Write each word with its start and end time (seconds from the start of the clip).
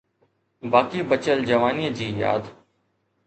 باقي 0.71 1.01
بچيل 1.09 1.39
جوانيءَ 1.49 1.93
جي 1.97 2.07
ياد. 2.21 2.43